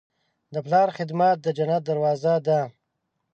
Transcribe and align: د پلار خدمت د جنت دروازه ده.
د 0.53 0.55
پلار 0.65 0.87
خدمت 0.97 1.37
د 1.41 1.47
جنت 1.57 1.81
دروازه 1.85 2.35
ده. 2.47 2.59